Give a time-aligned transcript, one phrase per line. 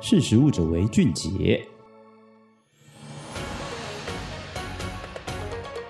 [0.00, 1.60] 识时务者为俊杰。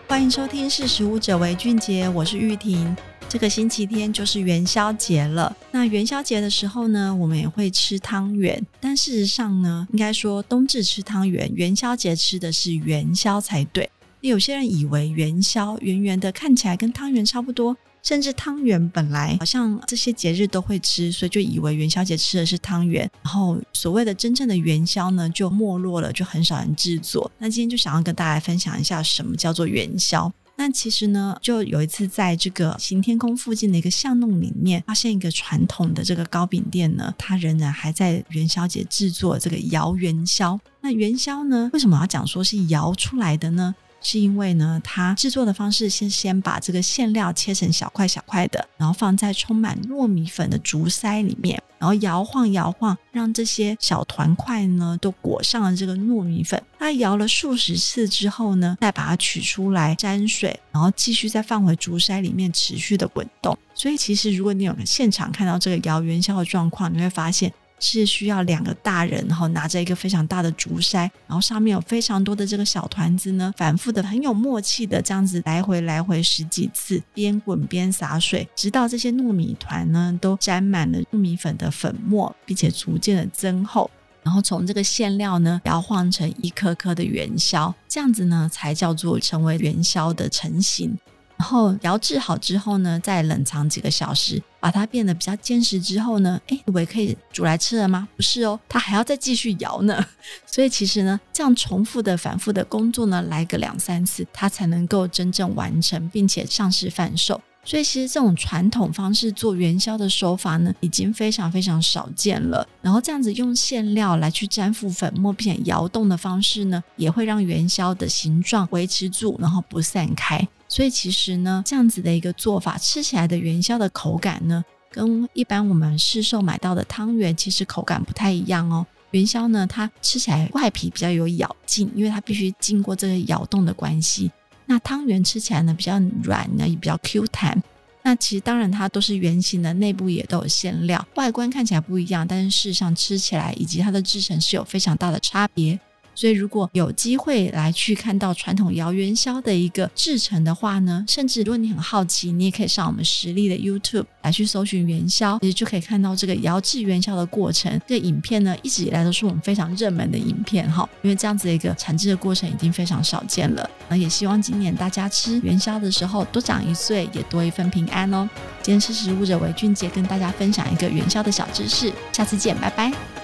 [0.08, 2.96] 欢迎收听《识时务者为俊杰》，我是玉婷。
[3.28, 5.54] 这个星期天就是元宵节了。
[5.70, 8.64] 那元宵节的时候呢，我们也会吃汤圆。
[8.80, 13.90] 但事实上呢，应该说冬至吃汤圆，元宵节吃的是元宵才对。
[14.20, 17.76] 有些人以为元宵圆圆的，看起来跟汤圆差不多。
[18.00, 23.10] 甚至汤圆本来好像这些节日都会吃，所以就以为元宵节吃的是汤圆。
[23.22, 27.30] 然后所谓的真正的元宵呢，就没落了，就很少人制作。
[27.38, 30.32] 那今天就想要跟大家分享一下什么叫做元宵。
[30.56, 40.58] 那其实呢，就有一次在这个行天宫附近的一个巷弄里面，发现一个传统的这个糕饼店呢，它仍然还在元宵节制作这个摇元宵。
[40.80, 43.74] 那元宵呢，为什么要讲说是摇出来的呢？
[44.00, 56.62] 是因为呢，它制作的方式先先把这个馅料切成小块小块的，然后放在充满糯米粉的竹筛里面，然后摇晃摇晃，让这些小团块呢都裹上了这个糯米粉。
[56.78, 63.58] 它摇了数十次之后呢，再把它取出来沾水，然后继续再放回竹筛里面持续的滚动。
[63.74, 67.52] 所以其实如果你有现场看到这个摇元宵的状况，你会发现。
[67.80, 83.90] 是需要两个大人，然后拿着一个非常大的竹筛，然后上面有非常多的这个小团子呢，反复的很有默契的这样子来回来回十几次，边滚边洒水，直到这些糯米团呢都沾满了糯米粉的粉末，并且逐渐的增厚，
[84.22, 90.96] 然后从这个馅料呢摇晃成一颗颗的元宵，这样子呢才叫做成为元宵的成型。
[91.38, 98.08] 然后摇制好之后呢，再冷藏几个小时，把它变得比较坚实之后呢，哎，以为可以煮来吃了吗？
[98.16, 100.04] 不是哦，它还要再继续摇呢。
[100.44, 107.40] 所以其实呢，这样重复的、反复的工作呢，来个两三次，它才能够真正完成，并且上市贩售。
[107.64, 112.66] 所以其实这种传统方式做元宵的手法呢，已经非常非常少见了。
[112.82, 120.48] 然后这样子用馅料来去沾附粉末并且摇动的方式呢，也会让元宵的形状维持住，然后不散开。
[120.68, 128.86] 所以其实呢，这样子的一个做法，吃起来的元宵的口感呢，跟一般我们市售买到的汤圆其实口感不太一样哦。
[129.12, 134.30] 元宵呢，它吃起来外皮比较有咬劲，因为它必须经过这个咬动的关系。
[134.66, 137.62] 那汤圆吃起来呢，比较软呢，也比较 Q 弹。
[138.02, 145.80] 那其实当然它都是圆形的，内部也都有馅料，外观看起来不一样，但是事实上吃起来以及它的制成是有非常大的差别。
[146.18, 157.80] 所以，如果有机会来去看到传统摇元宵的一个制成的话呢，甚至如果你很好奇，你也可以上我们实力的 YouTube 来去搜寻元宵，其实就可以看到这个摇制元宵的过程。
[157.86, 163.70] 这个影片呢，一直以来都是我们非常热门的影片哈，因为这样子的一个产制的过程已经非常少见了。
[163.88, 168.28] 那也希望今年大家吃元宵的时候多长一岁，也多一份平安哦。
[168.60, 173.17] 今天是食物者为俊杰跟大家分享一个元宵的小知识，下次见，拜拜。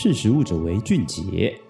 [0.00, 1.60] 识时务者为俊杰。